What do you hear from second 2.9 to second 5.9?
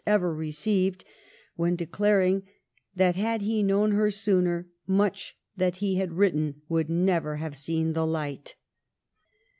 that had he known her sooner, much that